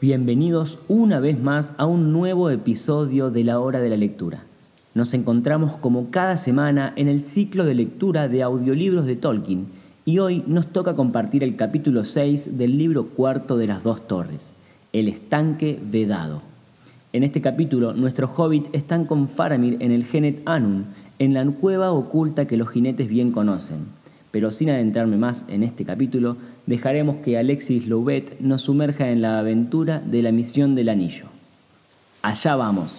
[0.00, 4.44] Bienvenidos una vez más a un nuevo episodio de la hora de la lectura.
[4.94, 9.66] Nos encontramos como cada semana en el ciclo de lectura de audiolibros de Tolkien
[10.04, 14.54] y hoy nos toca compartir el capítulo 6 del libro cuarto de las dos torres,
[14.92, 16.42] El estanque vedado.
[17.12, 20.86] En este capítulo, nuestros hobbit están con Faramir en el Genet Anun,
[21.18, 23.98] en la cueva oculta que los jinetes bien conocen
[24.30, 26.36] pero sin adentrarme más en este capítulo,
[26.68, 31.24] dejaremos que Alexis Louvet nos sumerja en la aventura de la misión del anillo.
[32.20, 32.94] Allá vamos.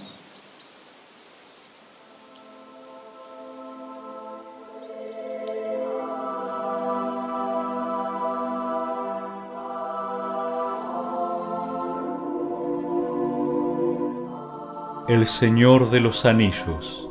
[15.07, 17.07] El Señor de los Anillos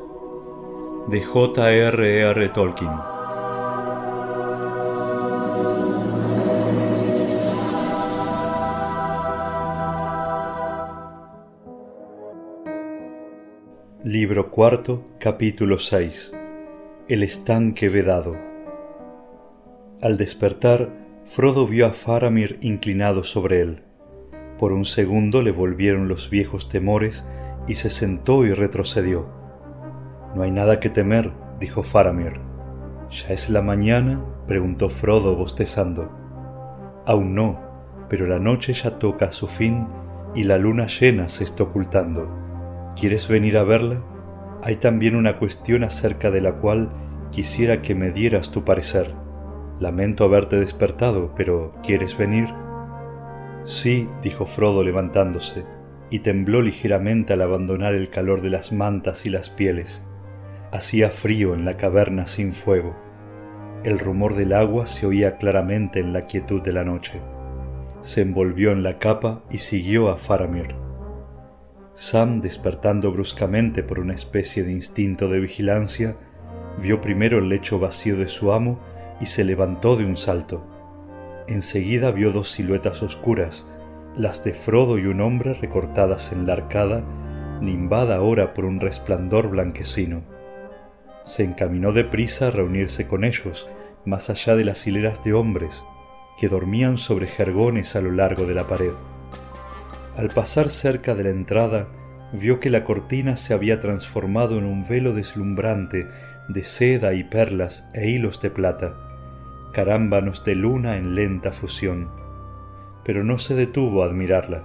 [1.06, 2.48] de J.R.R.
[2.48, 3.17] Tolkien
[14.58, 16.34] cuarto, capítulo 6
[17.06, 18.34] El estanque vedado
[20.02, 20.88] Al despertar,
[21.26, 23.82] Frodo vio a Faramir inclinado sobre él.
[24.58, 27.24] Por un segundo le volvieron los viejos temores
[27.68, 29.28] y se sentó y retrocedió.
[30.34, 31.30] No hay nada que temer,
[31.60, 32.40] dijo Faramir.
[33.10, 34.24] ¿Ya es la mañana?
[34.48, 36.10] preguntó Frodo bostezando.
[37.06, 37.60] Aún no,
[38.08, 39.86] pero la noche ya toca a su fin
[40.34, 42.28] y la luna llena se está ocultando.
[42.96, 44.17] ¿Quieres venir a verla?
[44.62, 46.90] Hay también una cuestión acerca de la cual
[47.30, 49.14] quisiera que me dieras tu parecer.
[49.78, 52.48] Lamento haberte despertado, pero ¿quieres venir?
[53.64, 55.64] Sí, dijo Frodo levantándose,
[56.10, 60.04] y tembló ligeramente al abandonar el calor de las mantas y las pieles.
[60.72, 62.96] Hacía frío en la caverna sin fuego.
[63.84, 67.20] El rumor del agua se oía claramente en la quietud de la noche.
[68.00, 70.87] Se envolvió en la capa y siguió a Faramir.
[71.98, 76.14] Sam, despertando bruscamente por una especie de instinto de vigilancia,
[76.80, 78.78] vio primero el lecho vacío de su amo
[79.20, 80.64] y se levantó de un salto.
[81.48, 83.66] Enseguida vio dos siluetas oscuras,
[84.16, 87.02] las de Frodo y un hombre recortadas en la arcada,
[87.60, 90.22] nimbada ahora por un resplandor blanquecino.
[91.24, 93.68] Se encaminó deprisa a reunirse con ellos,
[94.04, 95.84] más allá de las hileras de hombres,
[96.38, 98.92] que dormían sobre jergones a lo largo de la pared.
[100.18, 101.86] Al pasar cerca de la entrada,
[102.32, 106.08] vio que la cortina se había transformado en un velo deslumbrante
[106.48, 108.96] de seda y perlas e hilos de plata,
[109.72, 112.08] carámbanos de luna en lenta fusión.
[113.04, 114.64] Pero no se detuvo a admirarla,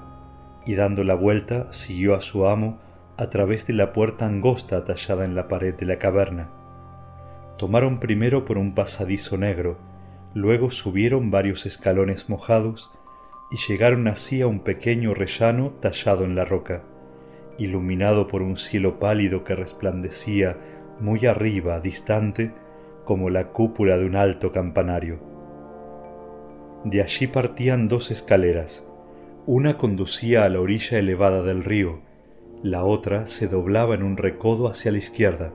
[0.66, 2.80] y dando la vuelta siguió a su amo
[3.18, 6.50] a través de la puerta angosta tallada en la pared de la caverna.
[7.60, 9.78] Tomaron primero por un pasadizo negro,
[10.34, 12.92] luego subieron varios escalones mojados
[13.54, 16.82] y llegaron así a un pequeño rellano tallado en la roca,
[17.60, 20.58] iluminado por un cielo pálido que resplandecía
[21.00, 22.52] muy arriba, distante,
[23.06, 25.20] como la cúpula de un alto campanario.
[26.84, 28.90] De allí partían dos escaleras,
[29.46, 32.02] una conducía a la orilla elevada del río,
[32.64, 35.54] la otra se doblaba en un recodo hacia la izquierda.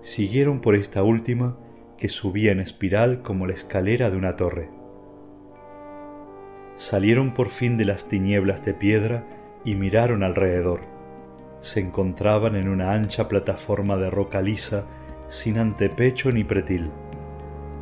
[0.00, 1.58] Siguieron por esta última,
[1.98, 4.83] que subía en espiral como la escalera de una torre.
[6.76, 9.24] Salieron por fin de las tinieblas de piedra
[9.64, 10.80] y miraron alrededor.
[11.60, 14.84] Se encontraban en una ancha plataforma de roca lisa,
[15.28, 16.90] sin antepecho ni pretil.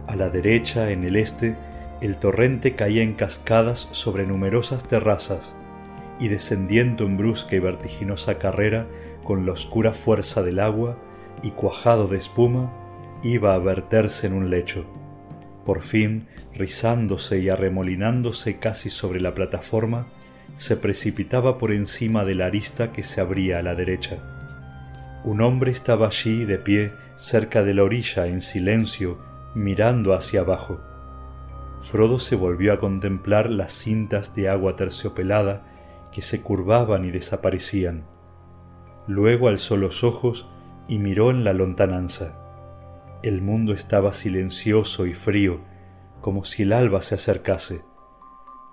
[0.06, 1.56] A la derecha, en el este,
[2.00, 5.56] el torrente caía en cascadas sobre numerosas terrazas,
[6.18, 8.86] y descendiendo en brusca y vertiginosa carrera
[9.24, 10.96] con la oscura fuerza del agua
[11.42, 12.72] y cuajado de espuma,
[13.22, 14.84] iba a verterse en un lecho.
[15.64, 20.08] Por fin, rizándose y arremolinándose casi sobre la plataforma,
[20.56, 24.18] se precipitaba por encima de la arista que se abría a la derecha.
[25.24, 29.18] Un hombre estaba allí de pie cerca de la orilla en silencio,
[29.54, 30.80] mirando hacia abajo.
[31.80, 35.62] Frodo se volvió a contemplar las cintas de agua terciopelada
[36.12, 38.04] que se curvaban y desaparecían.
[39.06, 40.48] Luego alzó los ojos
[40.88, 42.41] y miró en la lontananza.
[43.22, 45.60] El mundo estaba silencioso y frío,
[46.20, 47.82] como si el alba se acercase.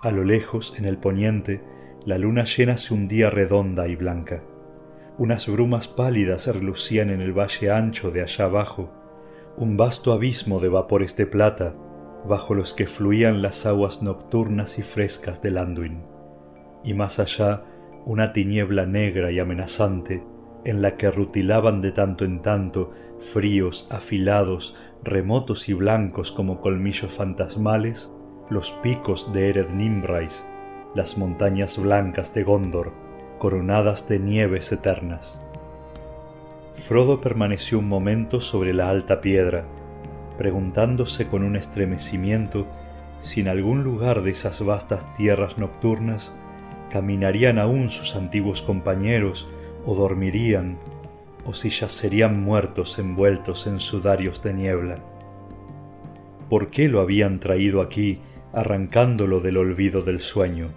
[0.02, 1.62] A lo lejos, en el poniente,
[2.04, 4.42] la luna llena se hundía redonda y blanca.
[5.18, 8.90] Unas brumas pálidas relucían en el valle ancho de allá abajo,
[9.56, 11.74] un vasto abismo de vapores de plata,
[12.26, 16.02] bajo los que fluían las aguas nocturnas y frescas del Anduin.
[16.82, 17.62] Y más allá,
[18.04, 20.24] una tiniebla negra y amenazante,
[20.64, 27.12] en la que rutilaban de tanto en tanto, fríos, afilados, remotos y blancos como colmillos
[27.12, 28.12] fantasmales,
[28.50, 30.46] los picos de Ered Nimrais,
[30.94, 32.92] las montañas blancas de Gondor,
[33.38, 35.46] coronadas de nieves eternas.
[36.74, 39.64] Frodo permaneció un momento sobre la alta piedra,
[40.36, 42.66] preguntándose con un estremecimiento
[43.20, 46.34] si en algún lugar de esas vastas tierras nocturnas
[46.90, 49.46] caminarían aún sus antiguos compañeros
[49.84, 50.78] o dormirían,
[51.44, 55.04] o si yacerían muertos envueltos en sudarios de niebla.
[56.48, 58.20] ¿Por qué lo habían traído aquí
[58.52, 60.68] arrancándolo del olvido del sueño?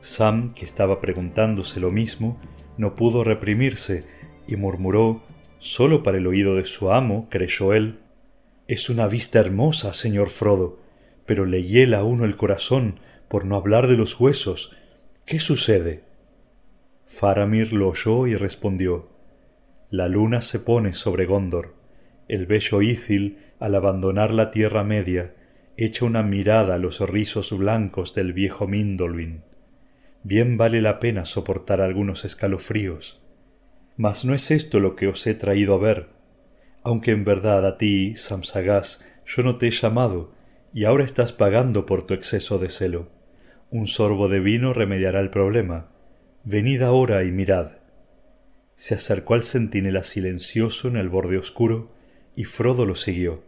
[0.00, 2.40] Sam, que estaba preguntándose lo mismo,
[2.76, 4.04] no pudo reprimirse
[4.48, 5.22] y murmuró,
[5.58, 8.00] solo para el oído de su amo, creyó él,
[8.68, 10.78] Es una vista hermosa, señor Frodo,
[11.26, 14.74] pero le hiela uno el corazón por no hablar de los huesos.
[15.26, 16.04] ¿Qué sucede?
[17.18, 19.08] Faramir lo oyó y respondió,
[19.90, 21.74] La luna se pone sobre Gondor.
[22.28, 25.34] El bello Ithil, al abandonar la Tierra Media,
[25.76, 29.42] echa una mirada a los rizos blancos del viejo Mindolvin
[30.24, 33.20] bien vale la pena soportar algunos escalofríos.
[33.96, 36.08] Mas no es esto lo que os he traído a ver,
[36.82, 40.32] aunque en verdad a ti, Samsagas, yo no te he llamado,
[40.72, 43.08] y ahora estás pagando por tu exceso de celo.
[43.70, 45.88] Un sorbo de vino remediará el problema.
[46.44, 47.72] Venid ahora y mirad.
[48.74, 51.94] Se acercó al centinela silencioso en el borde oscuro,
[52.34, 53.44] y Frodo lo siguió.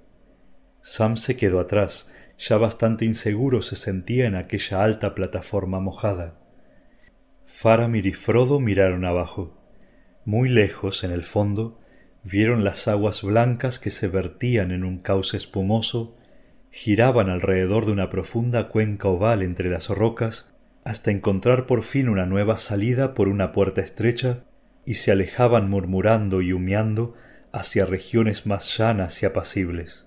[0.81, 2.08] Sam se quedó atrás,
[2.38, 6.38] ya bastante inseguro se sentía en aquella alta plataforma mojada.
[7.46, 9.61] Faramir y Frodo miraron abajo.
[10.25, 11.81] Muy lejos, en el fondo,
[12.23, 16.17] vieron las aguas blancas que se vertían en un cauce espumoso,
[16.70, 20.54] giraban alrededor de una profunda cuenca oval entre las rocas,
[20.85, 24.45] hasta encontrar por fin una nueva salida por una puerta estrecha,
[24.87, 27.15] y se alejaban murmurando y humeando
[27.53, 30.07] hacia regiones más llanas y apacibles.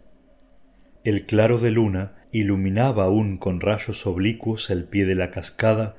[1.04, 5.96] El claro de luna iluminaba aún con rayos oblicuos el pie de la cascada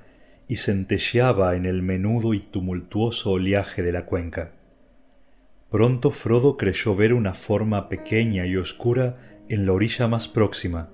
[0.46, 4.52] y centelleaba en el menudo y tumultuoso oleaje de la cuenca.
[5.70, 9.16] Pronto Frodo creyó ver una forma pequeña y oscura
[9.48, 10.90] en la orilla más próxima,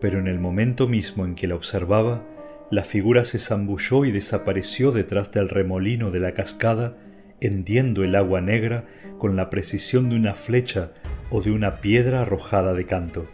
[0.00, 2.24] pero en el momento mismo en que la observaba,
[2.70, 6.96] la figura se zambulló y desapareció detrás del remolino de la cascada,
[7.40, 8.84] hendiendo el agua negra
[9.18, 10.92] con la precisión de una flecha
[11.30, 13.26] o de una piedra arrojada de canto.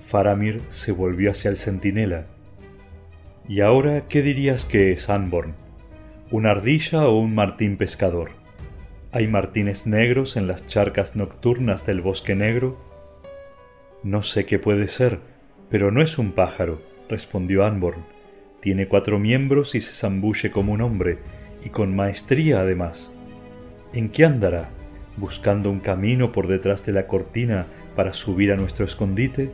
[0.00, 2.26] Faramir se volvió hacia el centinela,
[3.48, 5.54] ¿Y ahora qué dirías que es Anborn?
[6.30, 8.30] ¿Una ardilla o un martín pescador?
[9.10, 12.78] ¿Hay martines negros en las charcas nocturnas del bosque negro?
[14.04, 15.18] No sé qué puede ser,
[15.70, 18.04] pero no es un pájaro, respondió Anborn.
[18.60, 21.18] Tiene cuatro miembros y se zambulle como un hombre,
[21.64, 23.12] y con maestría además.
[23.92, 24.70] ¿En qué andará?
[25.16, 29.50] ¿Buscando un camino por detrás de la cortina para subir a nuestro escondite?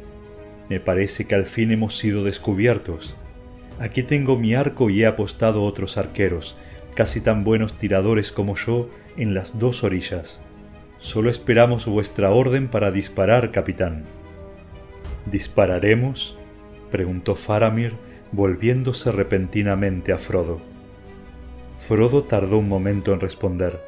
[0.69, 3.17] Me parece que al fin hemos sido descubiertos.
[3.81, 6.57] Aquí tengo mi arco y he apostado otros arqueros,
[6.95, 10.41] casi tan buenos tiradores como yo, en las dos orillas.
[10.99, 14.05] Solo esperamos vuestra orden para disparar, capitán.
[15.27, 16.38] ¿Dispararemos?
[16.91, 17.95] Preguntó Faramir,
[18.33, 20.61] volviéndose repentinamente a Frodo.
[21.77, 23.81] Frodo tardó un momento en responder.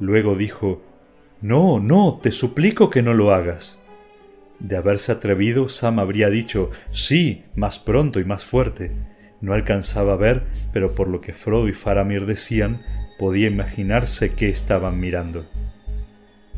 [0.00, 0.82] Luego dijo
[1.42, 3.78] No, no, te suplico que no lo hagas.
[4.58, 8.90] De haberse atrevido, Sam habría dicho Sí, más pronto y más fuerte
[9.40, 10.42] no alcanzaba a ver,
[10.72, 12.82] pero por lo que Frodo y Faramir decían,
[13.18, 15.46] podía imaginarse qué estaban mirando.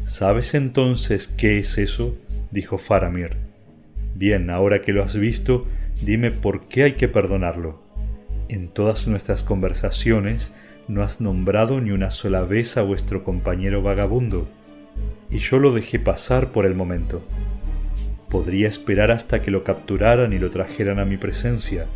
[0.04, 2.16] ¿Sabes entonces qué es eso?
[2.50, 3.50] dijo Faramir.
[4.21, 5.67] Bien, ahora que lo has visto,
[6.03, 7.81] dime por qué hay que perdonarlo.
[8.50, 10.53] En todas nuestras conversaciones
[10.89, 14.47] no has nombrado ni una sola vez a vuestro compañero vagabundo,
[15.31, 17.23] y yo lo dejé pasar por el momento.
[18.29, 21.87] Podría esperar hasta que lo capturaran y lo trajeran a mi presencia,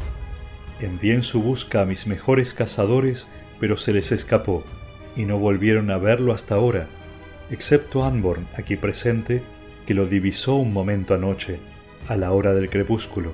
[0.81, 3.28] Envié en su busca a mis mejores cazadores,
[3.61, 4.64] pero se les escapó,
[5.14, 6.87] y no volvieron a verlo hasta ahora,
[7.50, 9.43] excepto Anborn, aquí presente,
[9.87, 11.59] que lo divisó un momento anoche,
[12.08, 13.32] a la hora del crepúsculo.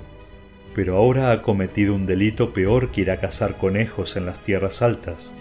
[0.74, 4.82] Pero ahora ha cometido un delito peor que ir a cazar conejos en las tierras
[4.82, 5.34] altas.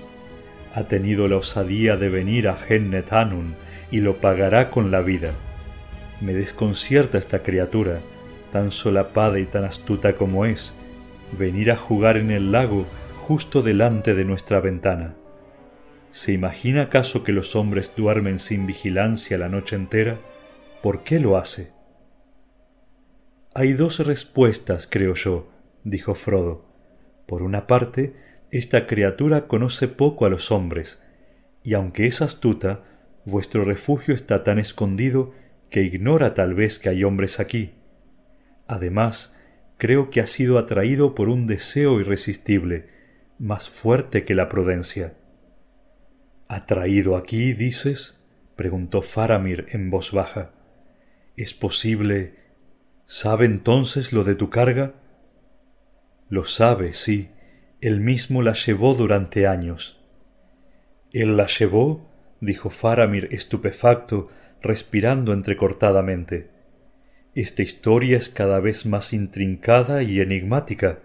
[0.76, 3.56] ha tenido la osadía de venir a Gennet Anun
[3.90, 5.32] y lo pagará con la vida.
[6.22, 8.02] Me desconcierta esta criatura,
[8.52, 10.76] tan solapada y tan astuta como es,
[11.38, 12.86] venir a jugar en el lago
[13.28, 15.16] justo delante de nuestra ventana.
[16.12, 20.18] ¿Se imagina acaso que los hombres duermen sin vigilancia la noche entera?
[20.82, 21.72] ¿Por qué lo hace?
[23.56, 25.50] Hay dos respuestas, creo yo,
[25.84, 26.66] dijo Frodo.
[27.26, 28.14] Por una parte,
[28.52, 31.04] esta criatura conoce poco a los hombres,
[31.64, 32.84] y aunque es astuta,
[33.26, 35.34] vuestro refugio está tan escondido
[35.72, 37.72] que ignora tal vez que hay hombres aquí.
[38.68, 39.36] Además,
[39.78, 42.90] creo que ha sido atraído por un deseo irresistible,
[43.40, 45.16] más fuerte que la prudencia.
[46.48, 48.20] ¿Atraído aquí, dices?
[48.56, 50.52] preguntó Faramir en voz baja.
[51.36, 52.36] ¿Es posible?
[53.12, 54.94] ¿Sabe entonces lo de tu carga?
[56.30, 57.32] Lo sabe, sí.
[57.82, 60.00] Él mismo la llevó durante años.
[61.12, 62.08] ¿Él la llevó?
[62.40, 64.30] dijo Faramir estupefacto,
[64.62, 66.52] respirando entrecortadamente.
[67.34, 71.00] Esta historia es cada vez más intrincada y enigmática.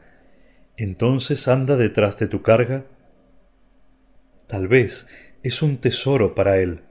[0.77, 2.85] ¿Entonces anda detrás de tu carga?
[4.47, 5.09] Tal vez
[5.43, 6.83] es un tesoro para él,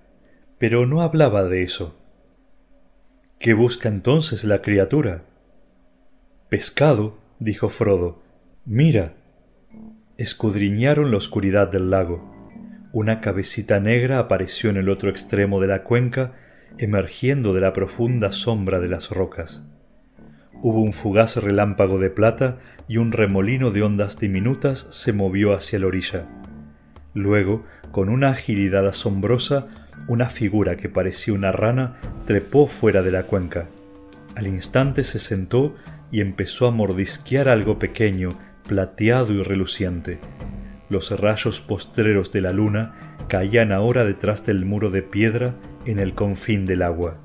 [0.57, 2.02] pero no hablaba de eso.
[3.43, 5.25] ¿Qué busca entonces la criatura?
[6.47, 8.23] Pescado, dijo Frodo.
[8.63, 9.15] Mira.
[10.17, 12.23] Escudriñaron la oscuridad del lago.
[12.93, 16.31] Una cabecita negra apareció en el otro extremo de la cuenca,
[16.77, 19.67] emergiendo de la profunda sombra de las rocas.
[20.61, 25.79] Hubo un fugaz relámpago de plata y un remolino de ondas diminutas se movió hacia
[25.79, 26.42] la orilla.
[27.13, 29.67] Luego, con una agilidad asombrosa,
[30.07, 33.67] una figura que parecía una rana trepó fuera de la cuenca.
[34.35, 35.75] Al instante se sentó
[36.11, 40.19] y empezó a mordisquear algo pequeño, plateado y reluciente.
[40.89, 45.55] Los rayos postreros de la luna caían ahora detrás del muro de piedra
[45.85, 47.17] en el confín del agua.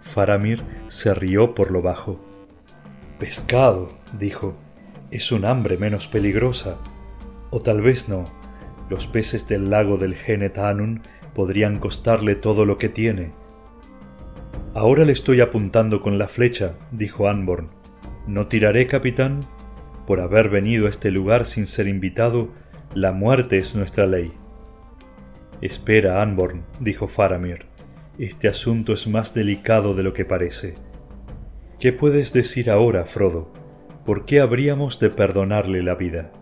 [0.00, 2.24] Faramir se rió por lo bajo.
[3.18, 4.56] Pescado, dijo,
[5.10, 6.76] es un hambre menos peligrosa.
[7.50, 8.24] O tal vez no.
[8.90, 11.02] Los peces del lago del Genet Anun
[11.34, 13.32] podrían costarle todo lo que tiene.
[14.74, 17.70] Ahora le estoy apuntando con la flecha, dijo Anborn.
[18.26, 19.46] ¿No tiraré, capitán?
[20.06, 22.48] Por haber venido a este lugar sin ser invitado,
[22.94, 24.32] la muerte es nuestra ley.
[25.60, 27.66] Espera, Anborn, dijo Faramir.
[28.18, 30.74] Este asunto es más delicado de lo que parece.
[31.80, 33.52] ¿Qué puedes decir ahora, Frodo?
[34.04, 36.32] ¿Por qué habríamos de perdonarle la vida?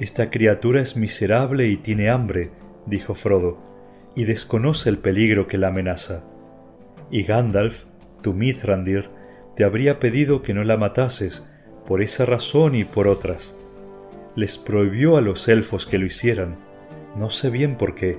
[0.00, 2.50] Esta criatura es miserable y tiene hambre,
[2.86, 3.58] dijo Frodo,
[4.16, 6.24] y desconoce el peligro que la amenaza.
[7.10, 7.84] Y Gandalf,
[8.22, 9.10] tu Mithrandir,
[9.54, 11.46] te habría pedido que no la matases,
[11.86, 13.56] por esa razón y por otras.
[14.34, 16.56] Les prohibió a los elfos que lo hicieran,
[17.16, 18.18] no sé bien por qué,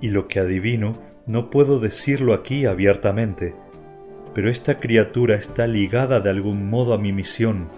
[0.00, 0.92] y lo que adivino
[1.26, 3.54] no puedo decirlo aquí abiertamente
[4.34, 7.68] pero esta criatura está ligada de algún modo a mi misión.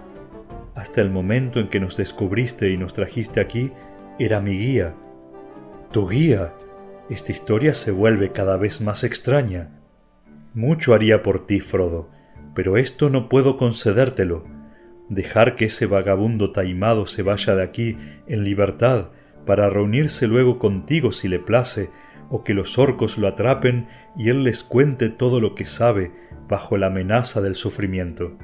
[0.77, 3.71] Hasta el momento en que nos descubriste y nos trajiste aquí,
[4.19, 4.93] era mi guía.
[5.91, 6.53] Tu guía.
[7.09, 9.71] Esta historia se vuelve cada vez más extraña.
[10.53, 12.11] Mucho haría por ti, Frodo,
[12.53, 14.45] pero esto no puedo concedértelo.
[15.09, 19.07] Dejar que ese vagabundo taimado se vaya de aquí en libertad
[19.47, 21.89] para reunirse luego contigo si le place,
[22.29, 26.11] o que los orcos lo atrapen y él les cuente todo lo que sabe
[26.47, 28.37] bajo la amenaza del sufrimiento.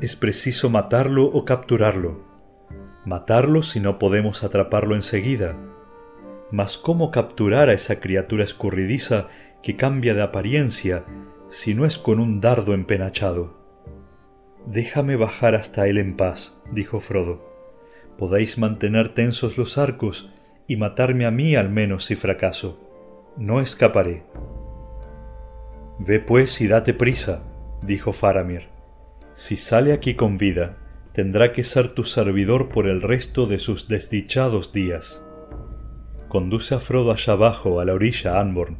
[0.00, 2.20] Es preciso matarlo o capturarlo.
[3.04, 5.56] Matarlo si no podemos atraparlo enseguida.
[6.52, 9.26] Mas ¿cómo capturar a esa criatura escurridiza
[9.60, 11.04] que cambia de apariencia
[11.48, 13.58] si no es con un dardo empenachado?
[14.66, 17.44] Déjame bajar hasta él en paz, dijo Frodo.
[18.16, 20.30] Podéis mantener tensos los arcos
[20.68, 22.78] y matarme a mí al menos si fracaso.
[23.36, 24.22] No escaparé.
[25.98, 27.42] Ve pues y date prisa,
[27.82, 28.77] dijo Faramir.
[29.38, 30.78] Si sale aquí con vida,
[31.12, 35.24] tendrá que ser tu servidor por el resto de sus desdichados días.
[36.26, 38.78] Conduce a Frodo allá abajo, a la orilla Anborn,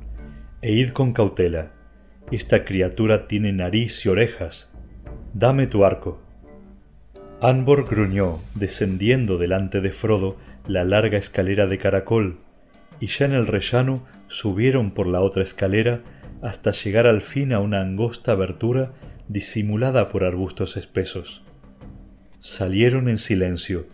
[0.60, 1.70] e id con cautela.
[2.32, 4.74] Esta criatura tiene nariz y orejas.
[5.32, 6.20] Dame tu arco.
[7.40, 12.38] Anbor gruñó, descendiendo delante de Frodo la larga escalera de caracol,
[12.98, 16.00] y ya en el rellano subieron por la otra escalera
[16.42, 18.90] hasta llegar al fin a una angosta abertura
[19.28, 21.44] disimulada por arbustos espesos.
[22.40, 23.86] Salieron en silencio,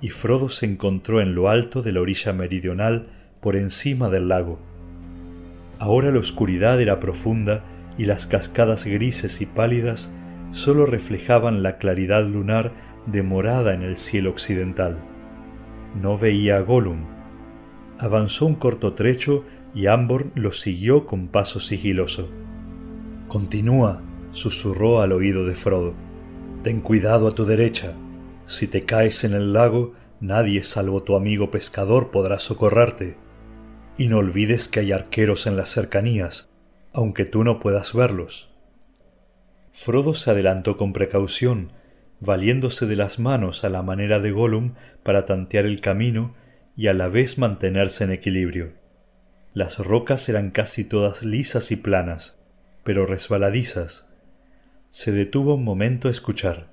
[0.00, 3.08] y Frodo se encontró en lo alto de la orilla meridional
[3.40, 4.58] por encima del lago.
[5.78, 7.64] Ahora la oscuridad era profunda
[7.98, 10.12] y las cascadas grises y pálidas
[10.50, 12.72] sólo reflejaban la claridad lunar
[13.06, 14.98] demorada en el cielo occidental.
[16.00, 17.04] No veía a Gollum,
[17.98, 22.28] Avanzó un corto trecho y Ambor lo siguió con paso sigiloso.
[23.28, 25.94] Continúa, susurró al oído de Frodo.
[26.62, 27.92] Ten cuidado a tu derecha.
[28.46, 33.16] Si te caes en el lago, nadie salvo tu amigo pescador podrá socorrerte.
[33.96, 36.50] Y no olvides que hay arqueros en las cercanías,
[36.92, 38.50] aunque tú no puedas verlos.
[39.72, 41.72] Frodo se adelantó con precaución,
[42.20, 46.34] valiéndose de las manos a la manera de Gollum para tantear el camino
[46.76, 48.72] y a la vez mantenerse en equilibrio.
[49.54, 52.38] Las rocas eran casi todas lisas y planas,
[52.84, 54.11] pero resbaladizas.
[54.92, 56.68] Se detuvo un momento a escuchar.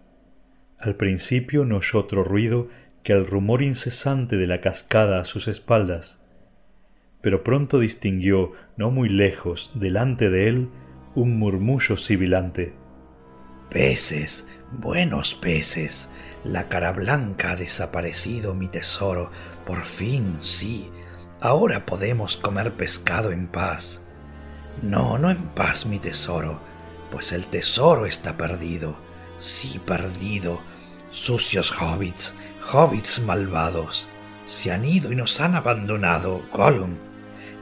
[0.77, 2.67] Al principio no oyó otro ruido
[3.01, 6.21] que el rumor incesante de la cascada a sus espaldas,
[7.21, 10.69] pero pronto distinguió, no muy lejos, delante de él,
[11.15, 12.73] un murmullo sibilante.
[13.69, 16.09] Peces, buenos peces.
[16.43, 19.31] La cara blanca ha desaparecido, mi tesoro.
[19.65, 20.91] Por fin, sí.
[21.39, 24.05] Ahora podemos comer pescado en paz.
[24.81, 26.59] No, no en paz, mi tesoro,
[27.11, 28.95] pues el tesoro está perdido.
[29.37, 30.59] Sí, perdido.
[31.11, 32.35] Sucios hobbits,
[32.71, 34.07] hobbits malvados.
[34.45, 36.95] Se han ido y nos han abandonado, Gollum.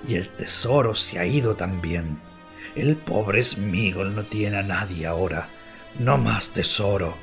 [0.08, 2.20] Y el tesoro se ha ido también.
[2.76, 5.48] El pobre Smigol no tiene a nadie ahora.
[6.00, 7.16] No más tesoro.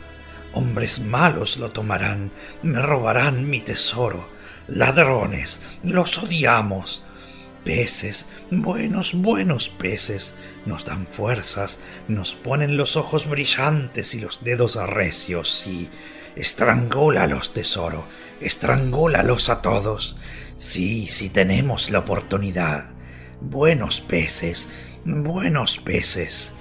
[0.52, 2.31] Hombres malos lo tomarán,
[2.62, 4.28] me robarán mi tesoro.
[4.69, 7.04] Ladrones, los odiamos.
[7.64, 10.35] Peces, buenos, buenos peces,
[10.66, 15.88] nos dan fuerzas, nos ponen los ojos brillantes y los dedos recios y
[16.37, 18.04] estrangólalos, tesoro,
[18.42, 20.18] estrangólalos a todos.
[20.56, 22.92] Sí, sí tenemos la oportunidad.
[23.40, 24.68] Buenos peces,
[25.06, 26.54] buenos peces.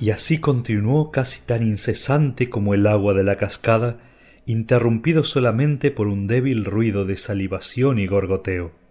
[0.00, 3.98] Y así continuó casi tan incesante como el agua de la cascada,
[4.46, 8.83] interrumpido solamente por un débil ruido de salivación y gorgoteo.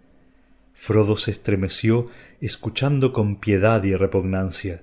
[0.74, 2.08] Frodo se estremeció
[2.40, 4.82] escuchando con piedad y repugnancia.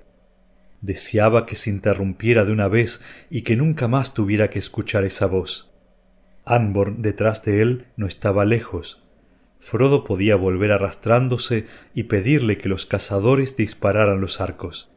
[0.81, 5.27] Deseaba que se interrumpiera de una vez y que nunca más tuviera que escuchar esa
[5.27, 5.69] voz.
[6.43, 9.03] Anborn detrás de él no estaba lejos.
[9.59, 14.89] Frodo podía volver arrastrándose y pedirle que los cazadores dispararan los arcos.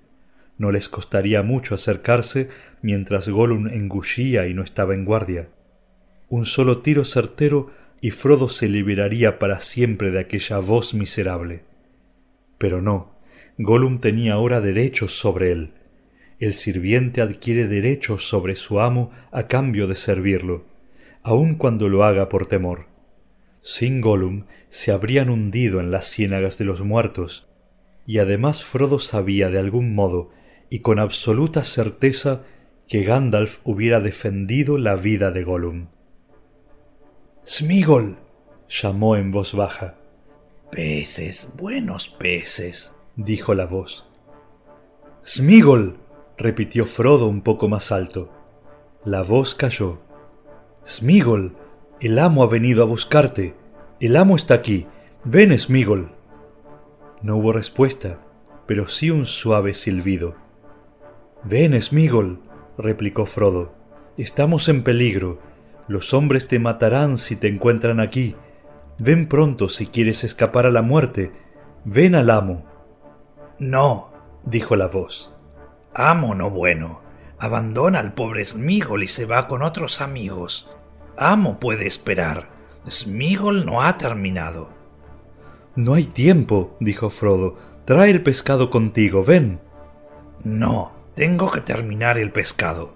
[0.57, 2.49] No les costaría mucho acercarse
[2.81, 5.49] mientras Gollum engullía y no estaba en guardia.
[6.31, 7.71] Un solo tiro certero
[8.05, 11.63] y Frodo se liberaría para siempre de aquella voz miserable.
[12.59, 13.15] Pero no,
[13.57, 15.71] Gollum tenía ahora derechos sobre él.
[16.39, 20.67] El sirviente adquiere derechos sobre su amo a cambio de servirlo,
[21.23, 22.89] aun cuando lo haga por temor.
[23.63, 27.49] Sin Gollum se habrían hundido en las ciénagas de los muertos,
[28.07, 30.31] y además Frodo sabía de algún modo
[30.69, 32.43] y con absoluta certeza
[32.87, 35.87] que Gandalf hubiera defendido la vida de Gollum.
[37.47, 38.17] Smigol.
[38.71, 39.97] llamó en voz baja.
[40.71, 44.07] Peces, buenos peces, dijo la voz.
[45.23, 45.99] Smigol.
[46.39, 48.31] repitió Frodo un poco más alto.
[49.05, 49.99] La voz cayó.
[50.87, 51.55] Smigol.
[52.01, 53.55] El amo ha venido a buscarte.
[54.01, 54.87] El amo está aquí.
[55.25, 56.13] Ven, Smigol.
[57.21, 58.21] No hubo respuesta,
[58.67, 60.35] pero sí un suave silbido.
[61.43, 62.41] Ven, Smigol,
[62.79, 63.75] replicó Frodo.
[64.17, 65.41] Estamos en peligro
[65.89, 68.35] los hombres te matarán si te encuentran aquí.
[68.99, 71.33] Ven pronto si quieres escapar a la muerte.
[71.85, 72.65] Ven al amo.
[73.59, 74.13] No,
[74.45, 75.33] dijo la voz.
[75.93, 77.01] Amo no bueno.
[77.39, 80.75] Abandona al pobre Smigol y se va con otros amigos.
[81.17, 82.49] Amo puede esperar.
[82.89, 84.69] Smigol no ha terminado.
[85.77, 87.57] No hay tiempo, dijo Frodo.
[87.85, 89.61] Trae el pescado contigo, ven.
[90.43, 92.95] No, tengo que terminar el pescado.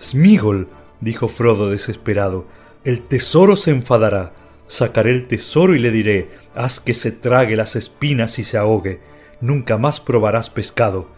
[0.00, 0.68] Smigol,
[1.00, 2.46] dijo Frodo desesperado,
[2.84, 4.32] el tesoro se enfadará.
[4.66, 9.00] Sacaré el tesoro y le diré, haz que se trague las espinas y se ahogue.
[9.40, 11.08] Nunca más probarás pescado.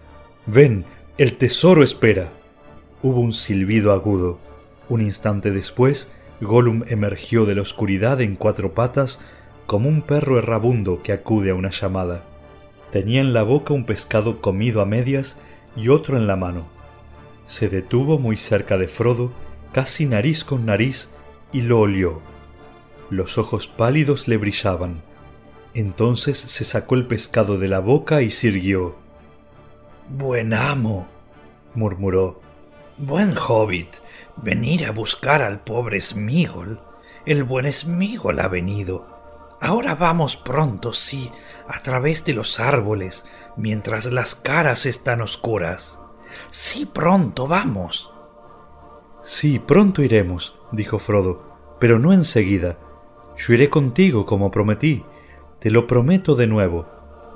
[0.47, 0.85] Ven,
[1.19, 2.31] el tesoro espera.
[3.03, 4.39] Hubo un silbido agudo.
[4.89, 9.21] Un instante después, Gollum emergió de la oscuridad en cuatro patas
[9.67, 12.25] como un perro errabundo que acude a una llamada.
[12.91, 15.41] Tenía en la boca un pescado comido a medias
[15.77, 16.67] y otro en la mano.
[17.47, 19.31] Se detuvo muy cerca de Frodo
[19.73, 21.11] casi nariz con nariz,
[21.53, 22.21] y lo olió.
[23.11, 25.03] Los ojos pálidos le brillaban.
[25.75, 28.97] Entonces se sacó el pescado de la boca y sirvió.
[30.09, 31.07] Buen amo,
[31.75, 32.41] murmuró.
[32.99, 33.89] Buen hobbit,
[34.37, 36.81] venir a buscar al pobre Smigol.
[37.25, 39.07] El buen Smigol ha venido.
[39.61, 41.31] Ahora vamos pronto, sí,
[41.69, 45.99] a través de los árboles, mientras las caras están oscuras.
[46.51, 48.11] Sí, pronto, vamos.
[49.23, 51.43] Sí, pronto iremos, dijo Frodo,
[51.79, 52.79] pero no enseguida.
[53.37, 55.05] Yo iré contigo como prometí.
[55.59, 56.87] Te lo prometo de nuevo,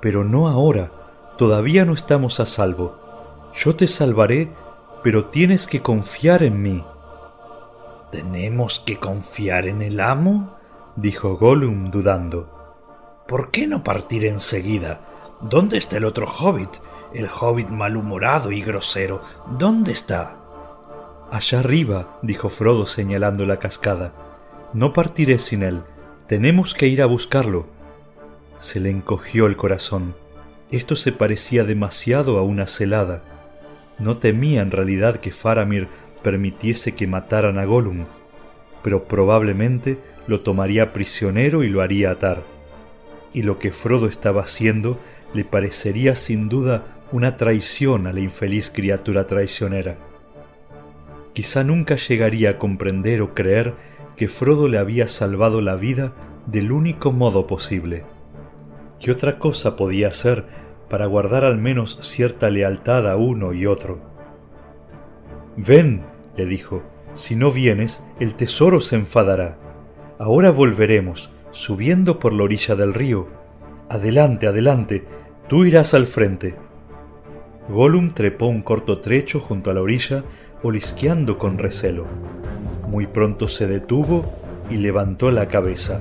[0.00, 0.90] pero no ahora.
[1.36, 2.96] Todavía no estamos a salvo.
[3.54, 4.48] Yo te salvaré,
[5.02, 6.84] pero tienes que confiar en mí.
[8.10, 10.56] ¿Tenemos que confiar en el amo?
[10.96, 12.48] dijo Gollum dudando.
[13.26, 15.00] ¿Por qué no partir enseguida?
[15.40, 16.70] ¿Dónde está el otro hobbit?
[17.12, 19.22] El hobbit malhumorado y grosero.
[19.58, 20.43] ¿Dónde está?
[21.30, 24.12] Allá arriba, dijo Frodo señalando la cascada.
[24.72, 25.82] No partiré sin él.
[26.26, 27.66] Tenemos que ir a buscarlo.
[28.58, 30.14] Se le encogió el corazón.
[30.70, 33.22] Esto se parecía demasiado a una celada.
[33.98, 35.88] No temía en realidad que Faramir
[36.22, 38.06] permitiese que mataran a Gollum,
[38.82, 42.42] pero probablemente lo tomaría prisionero y lo haría atar.
[43.32, 44.98] Y lo que Frodo estaba haciendo
[45.32, 49.96] le parecería sin duda una traición a la infeliz criatura traicionera.
[51.34, 53.74] Quizá nunca llegaría a comprender o creer
[54.16, 56.12] que Frodo le había salvado la vida
[56.46, 58.04] del único modo posible.
[59.00, 60.44] ¿Qué otra cosa podía hacer
[60.88, 63.98] para guardar al menos cierta lealtad a uno y otro?
[65.56, 66.02] Ven,
[66.36, 66.82] le dijo,
[67.14, 69.58] si no vienes, el tesoro se enfadará.
[70.18, 73.28] Ahora volveremos, subiendo por la orilla del río.
[73.88, 75.04] Adelante, adelante,
[75.48, 76.54] tú irás al frente.
[77.68, 80.24] Gollum trepó un corto trecho junto a la orilla,
[80.64, 82.06] olisqueando con recelo.
[82.88, 84.24] Muy pronto se detuvo
[84.70, 86.00] y levantó la cabeza.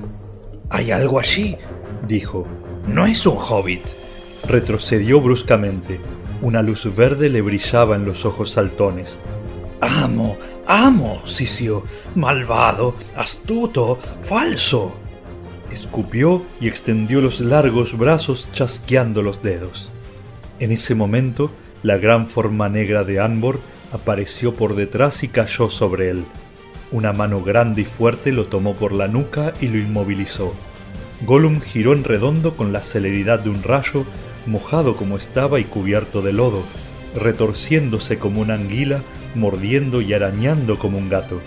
[0.70, 1.56] Hay algo allí,
[2.08, 2.46] dijo.
[2.88, 3.82] No es un hobbit.
[4.48, 6.00] Retrocedió bruscamente.
[6.40, 9.18] Una luz verde le brillaba en los ojos saltones.
[9.80, 14.94] Amo, amo, sisió, malvado, astuto, falso.
[15.70, 19.90] Escupió y extendió los largos brazos chasqueando los dedos.
[20.58, 21.50] En ese momento,
[21.82, 23.60] la gran forma negra de Anbor
[23.94, 26.24] apareció por detrás y cayó sobre él.
[26.90, 30.52] Una mano grande y fuerte lo tomó por la nuca y lo inmovilizó.
[31.24, 34.04] Gollum giró en redondo con la celeridad de un rayo,
[34.46, 36.62] mojado como estaba y cubierto de lodo,
[37.14, 39.00] retorciéndose como una anguila,
[39.36, 41.40] mordiendo y arañando como un gato.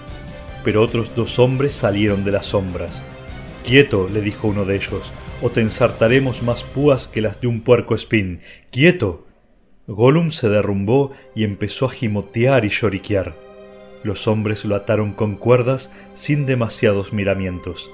[0.63, 3.03] Pero otros dos hombres salieron de las sombras.
[3.65, 7.61] Quieto, le dijo uno de ellos, o te ensartaremos más púas que las de un
[7.61, 8.39] puerco espín.
[8.71, 9.26] ¡Quieto!
[9.87, 13.35] Gollum se derrumbó y empezó a gimotear y lloriquear.
[14.03, 17.89] Los hombres lo ataron con cuerdas sin demasiados miramientos.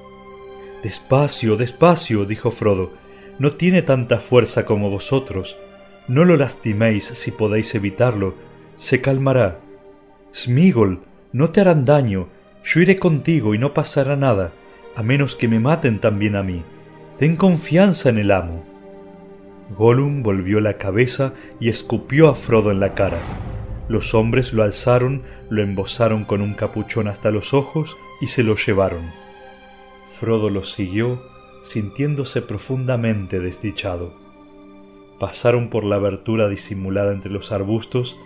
[0.81, 2.91] Despacio, despacio, dijo Frodo.
[3.37, 5.57] No tiene tanta fuerza como vosotros.
[6.07, 8.33] No lo lastiméis si podéis evitarlo.
[8.75, 9.59] Se calmará.
[10.33, 10.99] Smigol,
[11.31, 12.27] no te harán daño.
[12.65, 14.51] Yo iré contigo y no pasará nada,
[14.95, 16.63] a menos que me maten también a mí.
[17.19, 18.72] Ten confianza en el amo.
[19.77, 23.17] Gollum volvió la cabeza y escupió a Frodo en la cara.
[23.87, 28.55] Los hombres lo alzaron, lo embosaron con un capuchón hasta los ojos y se lo
[28.55, 29.11] llevaron.
[30.07, 31.21] Frodo los siguió,
[31.61, 34.13] sintiéndose profundamente desdichado.
[35.19, 38.17] Pasaron por la abertura disimulada entre los arbustos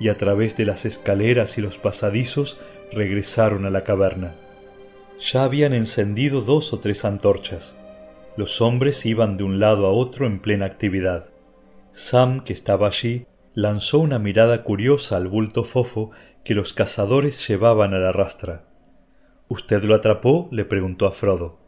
[0.00, 2.58] y a través de las escaleras y los pasadizos
[2.92, 4.34] regresaron a la caverna.
[5.20, 7.76] Ya habían encendido dos o tres antorchas.
[8.36, 11.26] Los hombres iban de un lado a otro en plena actividad.
[11.90, 16.10] Sam, que estaba allí, lanzó una mirada curiosa al bulto fofo
[16.42, 18.64] que los cazadores llevaban a la rastra.
[19.48, 20.48] ¿Usted lo atrapó?
[20.50, 21.58] le preguntó a Frodo.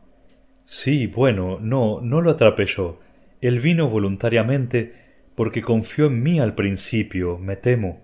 [0.64, 2.98] Sí, bueno, no, no lo atrapé yo.
[3.42, 4.94] Él vino voluntariamente
[5.35, 8.00] porque confió en mí al principio, me temo.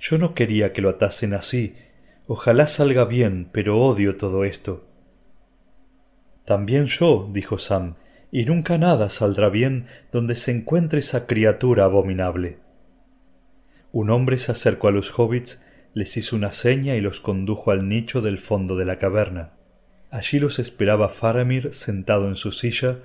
[0.00, 1.74] Yo no quería que lo atasen así.
[2.26, 4.86] Ojalá salga bien, pero odio todo esto.
[6.50, 7.94] También yo, dijo Sam,
[8.32, 12.58] y nunca nada saldrá bien donde se encuentre esa criatura abominable.
[13.92, 17.88] Un hombre se acercó a los hobbits, les hizo una seña y los condujo al
[17.88, 19.50] nicho del fondo de la caverna.
[20.10, 22.98] Allí los esperaba Faramir sentado en su silla,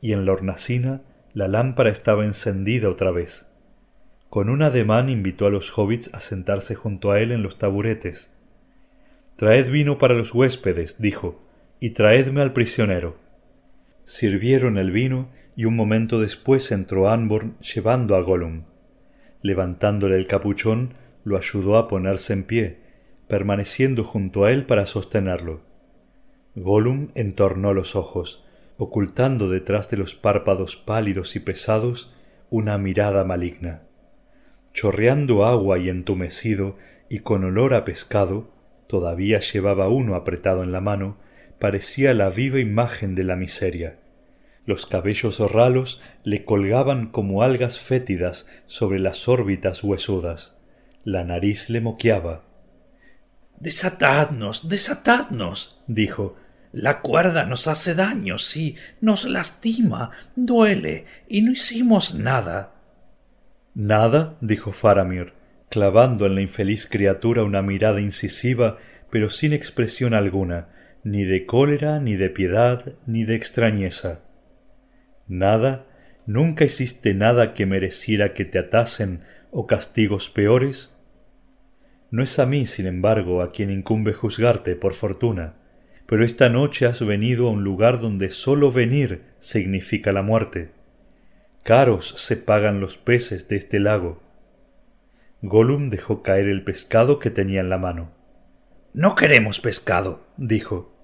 [0.00, 1.02] y en la hornacina
[1.34, 3.48] la lámpara estaba encendida otra vez.
[4.28, 8.36] Con un ademán invitó a los hobbits a sentarse junto a él en los taburetes.
[9.36, 11.47] Traed vino para los huéspedes, dijo,
[11.80, 13.16] y traedme al prisionero.
[14.04, 18.64] Sirvieron el vino y un momento después entró Anborn llevando a Gollum.
[19.42, 22.78] Levantándole el capuchón, lo ayudó a ponerse en pie,
[23.28, 25.60] permaneciendo junto a él para sostenerlo.
[26.54, 28.44] Gollum entornó los ojos,
[28.78, 32.14] ocultando detrás de los párpados pálidos y pesados
[32.50, 33.82] una mirada maligna.
[34.72, 36.76] Chorreando agua y entumecido
[37.08, 38.50] y con olor a pescado,
[38.86, 41.16] todavía llevaba uno apretado en la mano,
[41.58, 43.98] parecía la viva imagen de la miseria.
[44.66, 50.58] Los cabellos ralos le colgaban como algas fétidas sobre las órbitas huesudas.
[51.04, 52.44] La nariz le moqueaba.
[53.58, 56.36] Desatadnos, desatadnos, dijo.
[56.72, 62.74] La cuerda nos hace daño, sí, nos lastima, duele, y no hicimos nada.
[63.74, 65.32] Nada, dijo Faramir,
[65.70, 68.76] clavando en la infeliz criatura una mirada incisiva,
[69.10, 70.68] pero sin expresión alguna,
[71.10, 74.20] ni de cólera, ni de piedad, ni de extrañeza.
[75.26, 75.86] Nada,
[76.26, 80.94] nunca hiciste nada que mereciera que te atasen o castigos peores.
[82.10, 85.54] No es a mí, sin embargo, a quien incumbe juzgarte, por fortuna,
[86.06, 90.70] pero esta noche has venido a un lugar donde sólo venir significa la muerte.
[91.62, 94.22] Caros se pagan los peces de este lago.
[95.40, 98.10] Gollum dejó caer el pescado que tenía en la mano.
[98.92, 100.97] No queremos pescado, dijo.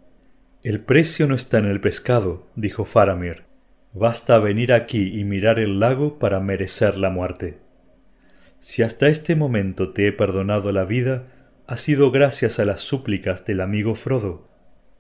[0.64, 3.42] El precio no está en el pescado, dijo Faramir.
[3.92, 7.59] Basta venir aquí y mirar el lago para merecer la muerte.
[8.59, 11.27] Si hasta este momento te he perdonado la vida,
[11.66, 14.48] ha sido gracias a las súplicas del amigo Frodo,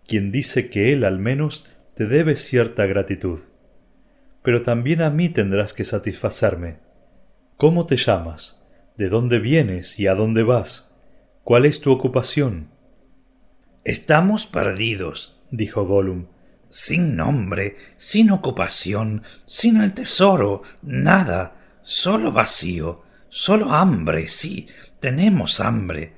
[0.06, 3.38] quien dice que él al menos te debe cierta gratitud.
[4.42, 6.76] Pero también a mí tendrás que satisfacerme.
[7.56, 8.62] ¿Cómo te llamas?
[8.98, 10.94] ¿De dónde vienes y a dónde vas?
[11.42, 12.68] ¿Cuál es tu ocupación?
[13.82, 16.26] Estamos perdidos, dijo Gollum,
[16.68, 24.68] sin nombre, sin ocupación, sin el tesoro, nada, solo vacío, solo hambre, sí,
[25.00, 26.14] tenemos hambre,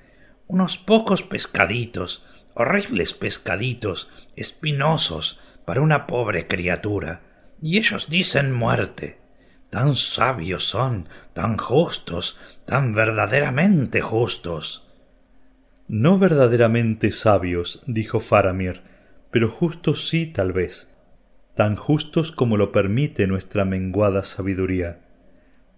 [0.46, 7.20] unos pocos pescaditos, horribles pescaditos, espinosos, para una pobre criatura,
[7.60, 9.18] y ellos dicen muerte.
[9.68, 14.86] Tan sabios son, tan justos, tan verdaderamente justos.
[15.88, 18.82] No verdaderamente sabios, dijo Faramir,
[19.36, 20.96] pero justos sí tal vez,
[21.54, 25.00] tan justos como lo permite nuestra menguada sabiduría.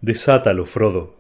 [0.01, 1.17] Desátalo, Frodo.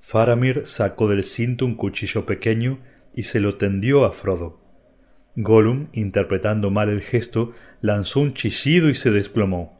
[0.00, 2.78] Faramir sacó del cinto un cuchillo pequeño
[3.14, 4.58] y se lo tendió a Frodo.
[5.36, 7.52] Gollum, interpretando mal el gesto,
[7.82, 9.78] lanzó un chillido y se desplomó.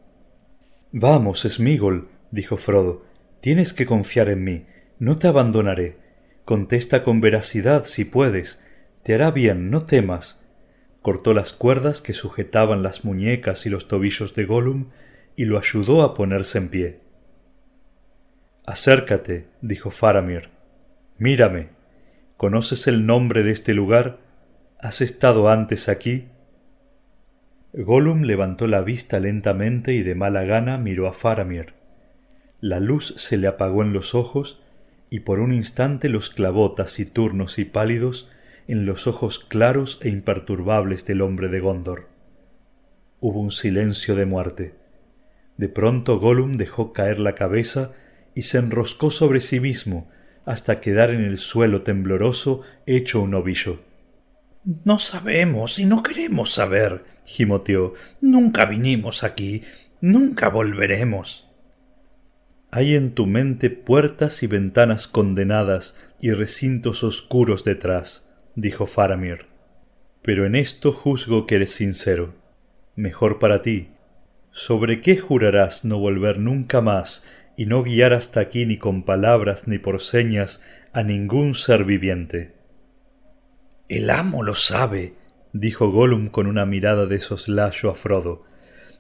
[0.92, 3.07] Vamos, Smigol, dijo Frodo,
[3.40, 4.66] tienes que confiar en mí,
[4.98, 5.96] no te abandonaré.
[6.44, 8.61] Contesta con veracidad si puedes.
[9.03, 10.43] Te hará bien, no temas.
[11.05, 14.87] Cortó las cuerdas que sujetaban las muñecas y los tobillos de Gollum
[15.37, 17.01] y lo ayudó a ponerse en pie.
[18.64, 20.49] Acércate, dijo Faramir.
[21.19, 21.69] Mírame.
[22.38, 24.17] ¿Conoces el nombre de este lugar?
[24.79, 26.29] ¿Has estado antes aquí?
[27.75, 31.75] Gollum levantó la vista lentamente y de mala gana miró a Faramir.
[32.62, 34.62] La luz se le apagó en los ojos
[35.11, 38.31] y por un instante los clavó taciturnos y pálidos
[38.66, 42.09] en los ojos claros e imperturbables del hombre de Gondor.
[43.20, 44.74] Hubo un silencio de muerte.
[45.57, 47.92] De pronto Gollum dejó caer la cabeza
[48.35, 50.09] y se enroscó sobre sí mismo
[50.44, 53.81] hasta quedar en el suelo tembloroso hecho un ovillo.
[54.85, 57.94] No sabemos y no queremos saber, gimoteó.
[58.20, 59.62] Nunca vinimos aquí,
[60.00, 61.48] nunca volveremos.
[62.70, 68.23] Hay en tu mente puertas y ventanas condenadas y recintos oscuros detrás,
[68.55, 69.47] dijo Faramir.
[70.23, 72.35] Pero en esto juzgo que eres sincero.
[72.97, 73.88] Mejor para ti.
[74.51, 77.25] ¿Sobre qué jurarás no volver nunca más
[77.57, 80.62] y no guiar hasta aquí ni con palabras ni por señas
[80.93, 82.55] a ningún ser viviente?
[83.88, 85.14] El amo lo sabe,
[85.53, 88.45] dijo Gollum con una mirada de soslayo a Frodo.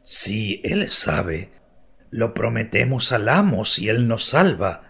[0.02, 1.50] Sí, él sabe,
[2.10, 4.82] lo prometemos al amo si él nos salva.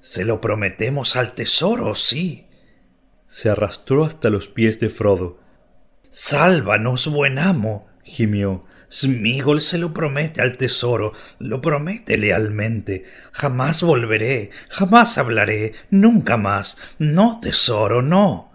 [0.00, 2.46] Se lo prometemos al tesoro, sí.
[3.32, 5.38] Se arrastró hasta los pies de Frodo.
[6.10, 8.66] Sálvanos, buen amo, gimió.
[8.90, 13.06] Smigol se lo promete al tesoro, lo promete lealmente.
[13.32, 16.76] Jamás volveré, jamás hablaré, nunca más.
[16.98, 18.52] No, tesoro, no.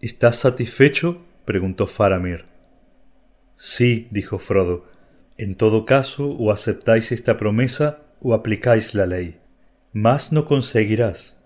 [0.00, 1.24] ¿Estás satisfecho?
[1.44, 2.46] preguntó Faramir.
[3.54, 4.84] Sí, dijo Frodo.
[5.36, 9.38] En todo caso, o aceptáis esta promesa o aplicáis la ley.
[9.92, 11.40] Más no conseguirás.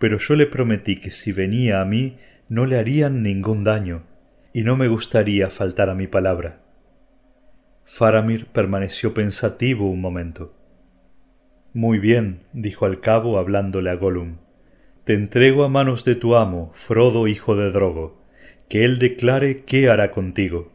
[0.00, 2.16] Pero yo le prometí que si venía a mí
[2.48, 4.02] no le harían ningún daño,
[4.52, 6.62] y no me gustaría faltar a mi palabra.
[7.84, 10.54] Faramir permaneció pensativo un momento.
[11.74, 14.38] Muy bien, dijo al cabo hablándole a Gollum.
[15.04, 18.22] Te entrego a manos de tu amo, Frodo hijo de Drogo,
[18.70, 20.72] que él declare qué hará contigo.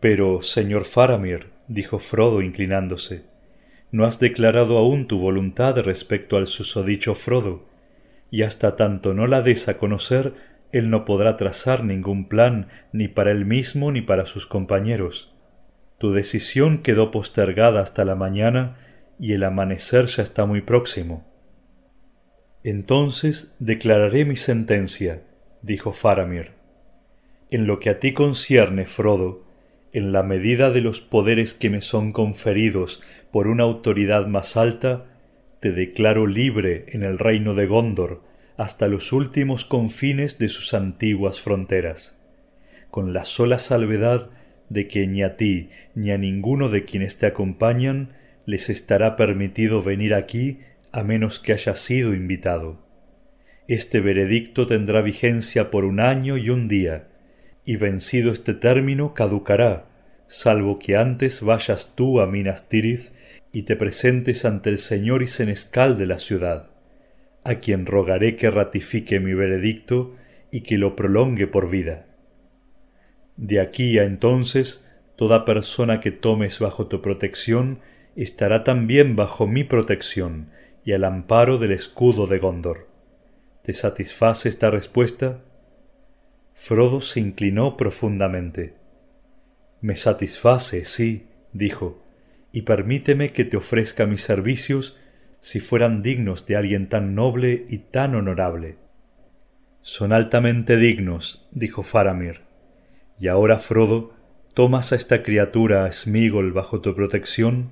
[0.00, 3.24] Pero, señor Faramir, dijo Frodo inclinándose,
[3.90, 7.69] no has declarado aún tu voluntad respecto al susodicho Frodo,
[8.30, 10.34] y hasta tanto no la des a conocer,
[10.72, 15.34] él no podrá trazar ningún plan ni para él mismo ni para sus compañeros.
[15.98, 18.76] Tu decisión quedó postergada hasta la mañana
[19.18, 21.26] y el amanecer ya está muy próximo.
[22.62, 25.22] Entonces declararé mi sentencia,
[25.62, 26.52] dijo Faramir.
[27.50, 29.44] En lo que a ti concierne, Frodo,
[29.92, 35.06] en la medida de los poderes que me son conferidos por una autoridad más alta,
[35.60, 38.22] te declaro libre en el reino de Gondor
[38.56, 42.18] hasta los últimos confines de sus antiguas fronteras,
[42.90, 44.30] con la sola salvedad
[44.68, 48.14] de que ni a ti ni a ninguno de quienes te acompañan
[48.46, 50.60] les estará permitido venir aquí
[50.92, 52.78] a menos que haya sido invitado.
[53.68, 57.08] Este veredicto tendrá vigencia por un año y un día,
[57.64, 59.86] y vencido este término caducará,
[60.26, 63.12] salvo que antes vayas tú a Minas Tirith
[63.52, 66.70] y te presentes ante el señor y senescal de la ciudad,
[67.44, 70.14] a quien rogaré que ratifique mi veredicto
[70.50, 72.06] y que lo prolongue por vida.
[73.36, 74.86] De aquí a entonces,
[75.16, 77.80] toda persona que tomes bajo tu protección
[78.16, 80.50] estará también bajo mi protección
[80.84, 82.88] y al amparo del escudo de Gondor.
[83.62, 85.42] ¿Te satisface esta respuesta?
[86.54, 88.74] Frodo se inclinó profundamente.
[89.80, 92.02] Me satisface, sí, dijo,
[92.52, 94.98] y permíteme que te ofrezca mis servicios
[95.40, 98.76] si fueran dignos de alguien tan noble y tan honorable.
[99.82, 102.42] Son altamente dignos, dijo Faramir.
[103.18, 104.14] Y ahora, Frodo,
[104.54, 107.70] ¿tomas a esta criatura a Smigol bajo tu protección?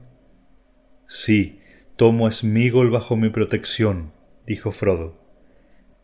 [1.07, 1.61] Sí,
[1.97, 4.13] tomo a Smigol bajo mi protección,
[4.47, 5.19] dijo Frodo.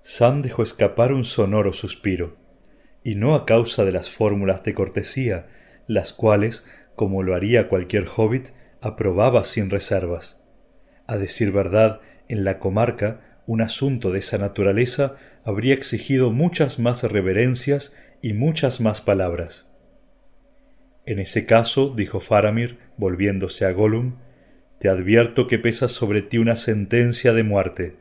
[0.02, 2.36] Sam dejó escapar un sonoro suspiro
[3.02, 5.46] y no a causa de las fórmulas de cortesía,
[5.86, 8.48] las cuales, como lo haría cualquier hobbit,
[8.84, 10.44] aprobaba sin reservas.
[11.06, 17.02] A decir verdad, en la comarca, un asunto de esa naturaleza habría exigido muchas más
[17.02, 19.74] reverencias y muchas más palabras.
[21.06, 24.16] En ese caso, dijo Faramir, volviéndose a Gollum,
[24.78, 27.96] te advierto que pesa sobre ti una sentencia de muerte,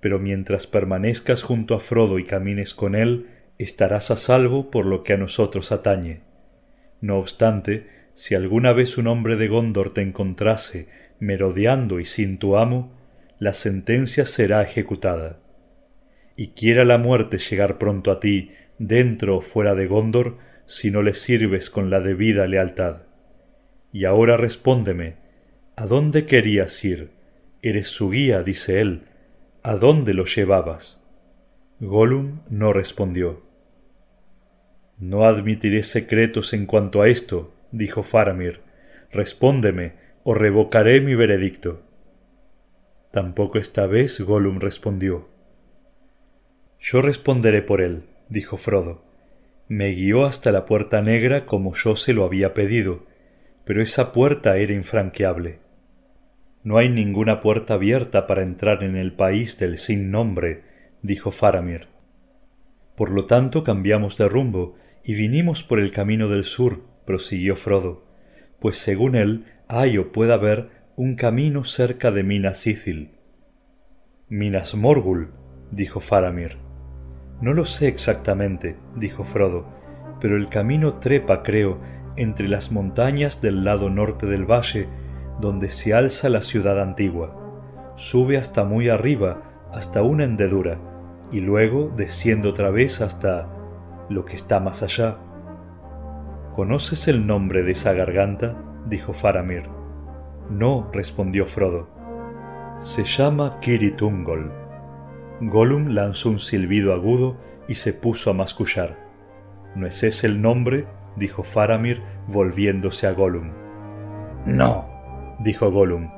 [0.00, 5.02] pero mientras permanezcas junto a Frodo y camines con él, estarás a salvo por lo
[5.02, 6.20] que a nosotros atañe.
[7.00, 12.56] No obstante, si alguna vez un hombre de Gondor te encontrase merodeando y sin tu
[12.56, 12.92] amo,
[13.38, 15.40] la sentencia será ejecutada.
[16.36, 21.02] Y quiera la muerte llegar pronto a ti, dentro o fuera de Gondor, si no
[21.02, 23.02] le sirves con la debida lealtad.
[23.92, 25.16] Y ahora respóndeme,
[25.76, 27.10] ¿a dónde querías ir?
[27.62, 29.02] Eres su guía, dice él.
[29.62, 31.02] ¿A dónde lo llevabas?
[31.80, 33.42] Gollum no respondió.
[34.98, 38.60] No admitiré secretos en cuanto a esto, dijo Faramir.
[39.12, 41.82] Respóndeme, o revocaré mi veredicto.
[43.10, 45.28] Tampoco esta vez Gollum respondió.
[46.80, 49.04] Yo responderé por él, dijo Frodo.
[49.68, 53.06] Me guió hasta la puerta negra como yo se lo había pedido,
[53.64, 55.58] pero esa puerta era infranqueable.
[56.62, 60.62] No hay ninguna puerta abierta para entrar en el país del sin nombre,
[61.02, 61.88] dijo Faramir.
[62.96, 68.04] Por lo tanto cambiamos de rumbo y vinimos por el camino del sur, prosiguió Frodo,
[68.60, 73.12] pues según él hay o puede haber un camino cerca de Minas Ithil.
[74.28, 75.32] Minas Morgul,
[75.70, 76.58] dijo Faramir.
[77.40, 79.66] No lo sé exactamente, dijo Frodo,
[80.20, 81.80] pero el camino trepa, creo,
[82.16, 84.88] entre las montañas del lado norte del valle,
[85.40, 87.92] donde se alza la ciudad antigua.
[87.96, 90.78] Sube hasta muy arriba, hasta una hendedura,
[91.32, 93.48] y luego desciende otra vez hasta
[94.08, 95.18] lo que está más allá.
[96.54, 98.56] ¿Conoces el nombre de esa garganta?
[98.86, 99.64] dijo Faramir.
[100.50, 101.88] No, respondió Frodo.
[102.78, 104.52] Se llama Kiritungol.
[105.40, 107.36] Gollum lanzó un silbido agudo
[107.66, 108.96] y se puso a mascullar.
[109.74, 110.86] ¿No es ese el nombre?
[111.16, 113.50] dijo Faramir, volviéndose a Gollum.
[114.46, 114.86] No,
[115.40, 116.10] dijo Gollum,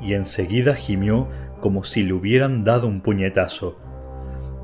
[0.00, 1.28] y enseguida gimió
[1.60, 3.78] como si le hubieran dado un puñetazo.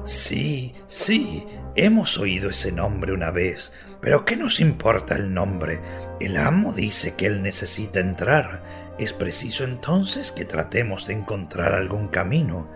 [0.03, 5.81] Sí, sí, hemos oído ese nombre una vez, pero ¿qué nos importa el nombre?
[6.21, 8.63] El amo dice que él necesita entrar.
[8.99, 12.67] Es preciso entonces que tratemos de encontrar algún camino.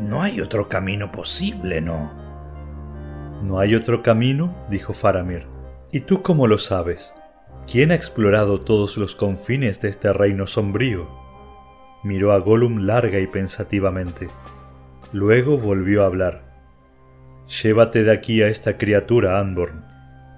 [0.00, 2.12] No hay otro camino posible, ¿no?
[3.42, 4.54] ¿No hay otro camino?
[4.70, 5.46] dijo Faramir.
[5.90, 7.14] ¿Y tú cómo lo sabes?
[7.70, 11.08] ¿Quién ha explorado todos los confines de este reino sombrío?
[12.02, 14.28] Miró a Gollum larga y pensativamente.
[15.12, 16.42] Luego volvió a hablar.
[17.62, 19.91] Llévate de aquí a esta criatura, Anborn.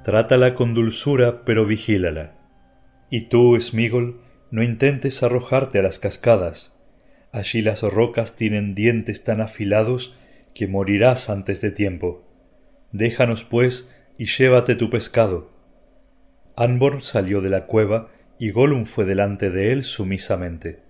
[0.05, 2.34] Trátala con dulzura, pero vigílala.
[3.11, 6.78] Y tú, Smigol, no intentes arrojarte a las cascadas.
[7.32, 10.16] Allí las rocas tienen dientes tan afilados
[10.55, 12.22] que morirás antes de tiempo.
[12.92, 15.50] Déjanos, pues, y llévate tu pescado.
[16.55, 20.82] Anborn salió de la cueva y Gollum fue delante de él sumisamente.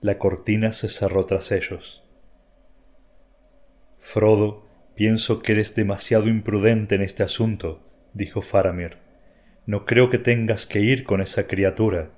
[0.00, 2.04] La cortina se cerró tras ellos.
[3.98, 8.96] Frodo, Pienso que eres demasiado imprudente en este asunto, dijo Faramir.
[9.66, 12.10] No creo que tengas que ir con esa criatura.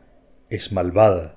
[0.49, 1.37] Es malvada.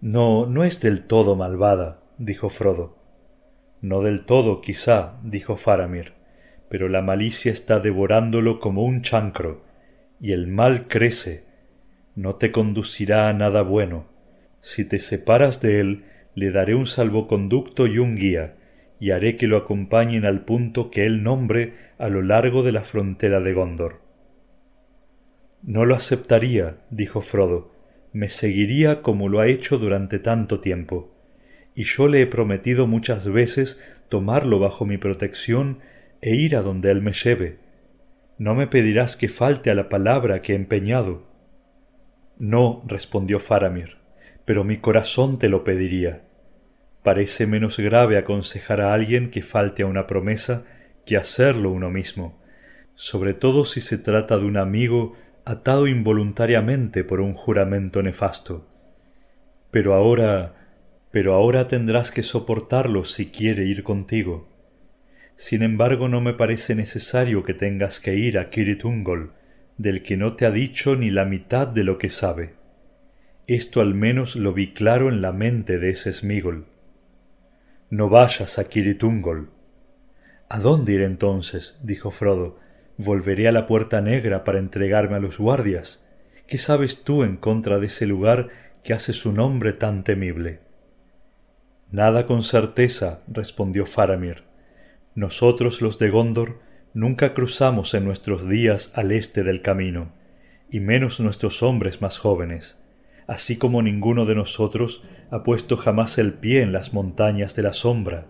[0.00, 2.98] No, no es del todo malvada, dijo Frodo.
[3.80, 6.12] No del todo, quizá, dijo Faramir,
[6.68, 9.64] pero la malicia está devorándolo como un chancro,
[10.20, 11.44] y el mal crece.
[12.14, 14.06] No te conducirá a nada bueno.
[14.60, 16.04] Si te separas de él,
[16.34, 18.57] le daré un salvoconducto y un guía,
[19.00, 22.82] y haré que lo acompañen al punto que él nombre a lo largo de la
[22.82, 24.00] frontera de Gondor.
[25.62, 27.72] No lo aceptaría, dijo Frodo,
[28.12, 31.12] me seguiría como lo ha hecho durante tanto tiempo,
[31.74, 35.78] y yo le he prometido muchas veces tomarlo bajo mi protección
[36.20, 37.58] e ir a donde él me lleve.
[38.38, 41.26] No me pedirás que falte a la palabra que he empeñado.
[42.38, 43.96] No, respondió Faramir,
[44.44, 46.22] pero mi corazón te lo pediría.
[47.08, 50.66] Parece menos grave aconsejar a alguien que falte a una promesa
[51.06, 52.38] que hacerlo uno mismo,
[52.96, 55.14] sobre todo si se trata de un amigo
[55.46, 58.68] atado involuntariamente por un juramento nefasto.
[59.70, 60.68] Pero ahora,
[61.10, 64.46] pero ahora tendrás que soportarlo si quiere ir contigo.
[65.34, 69.32] Sin embargo, no me parece necesario que tengas que ir a Kirit Ungol,
[69.78, 72.56] del que no te ha dicho ni la mitad de lo que sabe.
[73.46, 76.66] Esto al menos lo vi claro en la mente de ese Smigol.
[77.90, 79.48] No vayas a Kiritungol.
[80.50, 81.80] ¿A dónde iré entonces?
[81.82, 82.58] dijo Frodo.
[82.98, 86.04] ¿Volveré a la puerta negra para entregarme a los guardias?
[86.46, 88.48] ¿Qué sabes tú en contra de ese lugar
[88.84, 90.60] que hace su nombre tan temible?
[91.90, 94.42] Nada con certeza, respondió Faramir.
[95.14, 96.60] Nosotros los de Gondor
[96.92, 100.12] nunca cruzamos en nuestros días al este del camino,
[100.70, 102.82] y menos nuestros hombres más jóvenes
[103.28, 107.74] así como ninguno de nosotros ha puesto jamás el pie en las montañas de la
[107.74, 108.26] sombra.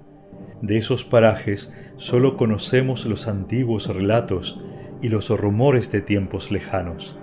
[0.60, 4.60] De esos parajes sólo conocemos los antiguos relatos
[5.00, 7.16] y los rumores de tiempos lejanos.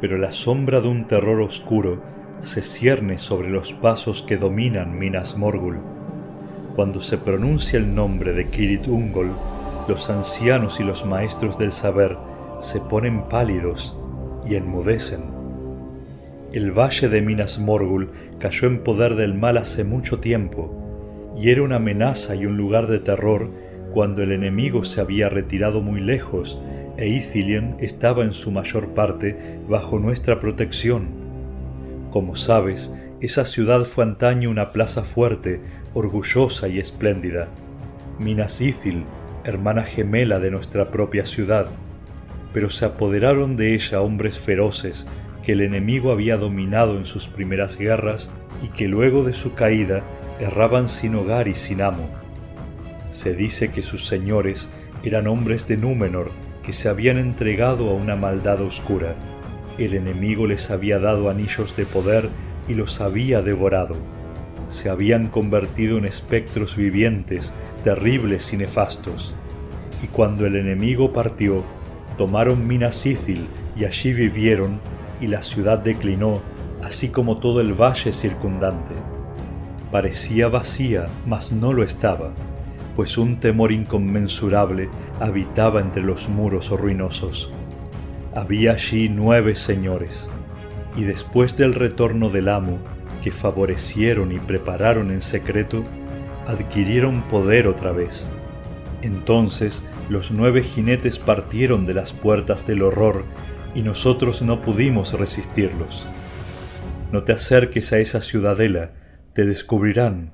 [0.00, 2.02] Pero la sombra de un terror oscuro
[2.40, 5.78] se cierne sobre los pasos que dominan Minas Morgul.
[6.74, 9.32] Cuando se pronuncia el nombre de Kirit Ungol,
[9.86, 12.16] los ancianos y los maestros del saber
[12.60, 13.96] se ponen pálidos
[14.48, 15.37] y enmudecen.
[16.52, 21.62] El valle de Minas Morgul cayó en poder del mal hace mucho tiempo, y era
[21.62, 23.50] una amenaza y un lugar de terror
[23.92, 26.58] cuando el enemigo se había retirado muy lejos
[26.96, 29.36] e Ithilien estaba en su mayor parte
[29.68, 31.08] bajo nuestra protección.
[32.10, 35.60] Como sabes, esa ciudad fue antaño una plaza fuerte,
[35.92, 37.48] orgullosa y espléndida.
[38.18, 39.04] Minas Ithil,
[39.44, 41.66] hermana gemela de nuestra propia ciudad,
[42.54, 45.06] pero se apoderaron de ella hombres feroces,
[45.48, 48.28] que el enemigo había dominado en sus primeras guerras
[48.62, 50.02] y que luego de su caída
[50.38, 52.06] erraban sin hogar y sin amo.
[53.10, 54.68] Se dice que sus señores
[55.02, 56.32] eran hombres de Númenor
[56.62, 59.14] que se habían entregado a una maldad oscura.
[59.78, 62.28] El enemigo les había dado anillos de poder
[62.68, 63.96] y los había devorado.
[64.66, 69.34] Se habían convertido en espectros vivientes, terribles y nefastos.
[70.02, 71.64] Y cuando el enemigo partió,
[72.18, 74.78] tomaron Minas y allí vivieron
[75.20, 76.40] y la ciudad declinó,
[76.82, 78.94] así como todo el valle circundante.
[79.90, 82.30] Parecía vacía, mas no lo estaba,
[82.94, 84.88] pues un temor inconmensurable
[85.20, 87.50] habitaba entre los muros ruinosos.
[88.34, 90.28] Había allí nueve señores,
[90.96, 92.78] y después del retorno del amo,
[93.22, 95.82] que favorecieron y prepararon en secreto,
[96.46, 98.30] adquirieron poder otra vez.
[99.02, 103.24] Entonces los nueve jinetes partieron de las puertas del horror
[103.74, 106.06] y nosotros no pudimos resistirlos.
[107.12, 108.92] No te acerques a esa ciudadela,
[109.32, 110.32] te descubrirán.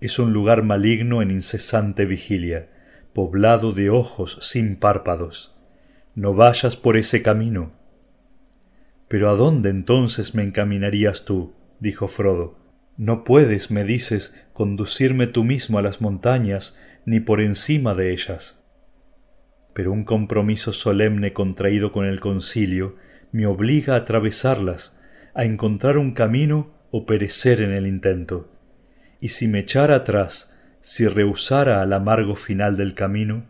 [0.00, 2.68] Es un lugar maligno en incesante vigilia,
[3.12, 5.54] poblado de ojos sin párpados.
[6.14, 7.72] No vayas por ese camino.
[9.08, 11.54] Pero ¿a dónde entonces me encaminarías tú?
[11.80, 12.58] dijo Frodo.
[12.96, 16.76] No puedes, me dices, conducirme tú mismo a las montañas,
[17.06, 18.59] ni por encima de ellas
[19.72, 22.96] pero un compromiso solemne contraído con el concilio
[23.32, 24.98] me obliga a atravesarlas,
[25.34, 28.48] a encontrar un camino o perecer en el intento.
[29.20, 33.44] Y si me echara atrás, si rehusara al amargo final del camino,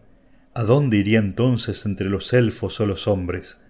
[0.53, 3.65] ¿a dónde iría entonces entre los elfos o los hombres?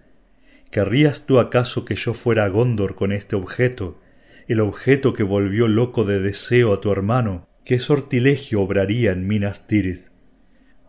[0.70, 4.00] ¿Querrías tú acaso que yo fuera a Gondor con este objeto,
[4.48, 7.46] el objeto que volvió loco de deseo a tu hermano?
[7.64, 10.09] ¿Qué sortilegio obraría en Minas Tirith?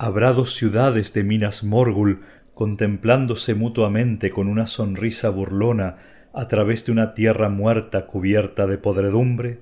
[0.02, 2.22] Habrá dos ciudades de Minas Morgul
[2.56, 5.98] contemplándose mutuamente con una sonrisa burlona
[6.34, 9.60] a través de una tierra muerta cubierta de podredumbre?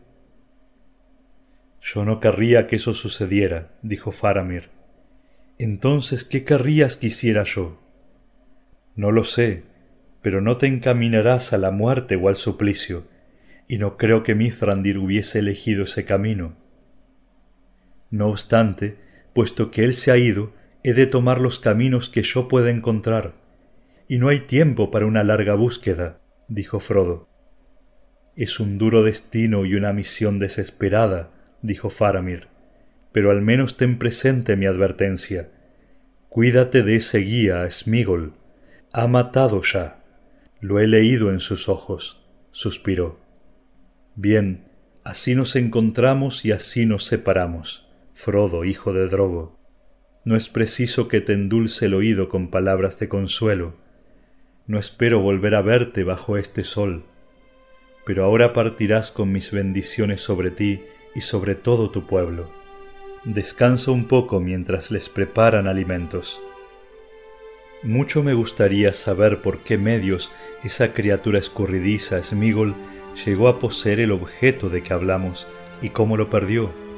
[1.82, 4.70] Yo no querría que eso sucediera, dijo Faramir.
[5.58, 7.78] Entonces, ¿qué querrías que hiciera yo?
[8.96, 9.64] No lo sé,
[10.22, 13.04] pero no te encaminarás a la muerte o al suplicio,
[13.68, 16.54] y no creo que Mithrandir hubiese elegido ese camino.
[18.10, 20.54] No obstante, puesto que él se ha ido,
[20.84, 23.34] he de tomar los caminos que yo pueda encontrar,
[24.08, 27.28] y no hay tiempo para una larga búsqueda, dijo Frodo.
[28.36, 32.48] Es un duro destino y una misión desesperada, dijo Faramir,
[33.12, 35.50] pero al menos ten presente mi advertencia.
[36.30, 38.34] Cuídate de ese guía, Smigol.
[38.94, 40.00] Ha matado ya.
[40.62, 43.20] Lo he leído en sus ojos, suspiró.
[44.16, 44.66] Bien,
[45.04, 47.89] así nos encontramos y así nos separamos,
[48.22, 49.58] Frodo, hijo de Drogo.
[50.26, 53.76] No es preciso que te endulce el oído con palabras de consuelo.
[54.68, 57.06] No espero volver a verte bajo este sol.
[58.06, 60.82] Pero ahora partirás con mis bendiciones sobre ti
[61.16, 62.52] y sobre todo tu pueblo.
[63.24, 66.42] Descansa un poco mientras les preparan alimentos.
[67.84, 70.30] Mucho me gustaría saber por qué medios
[70.66, 72.76] esa criatura escurridiza, Smigol,
[73.26, 75.48] llegó a poseer el objeto de que hablamos
[75.82, 76.89] y cómo lo perdió.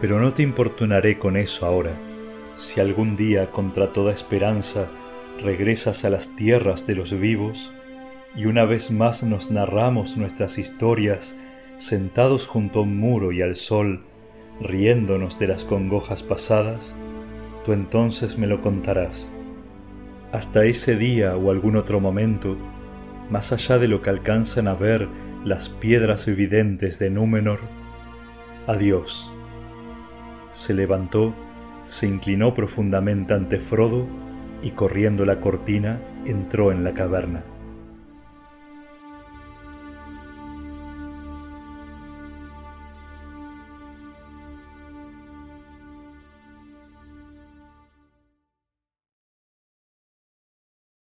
[0.00, 1.92] Pero no te importunaré con eso ahora.
[2.54, 4.88] Si algún día, contra toda esperanza,
[5.42, 7.72] regresas a las tierras de los vivos,
[8.34, 11.36] y una vez más nos narramos nuestras historias
[11.78, 14.04] sentados junto a un muro y al sol,
[14.60, 16.94] riéndonos de las congojas pasadas,
[17.64, 19.32] tú entonces me lo contarás
[20.32, 22.56] hasta ese día o algún otro momento,
[23.30, 25.08] más allá de lo que alcanzan a ver
[25.44, 27.60] las piedras evidentes de Númenor,
[28.66, 29.32] adiós.
[30.50, 31.34] Se levantó,
[31.86, 34.06] se inclinó profundamente ante Frodo
[34.62, 37.44] y corriendo la cortina entró en la caverna.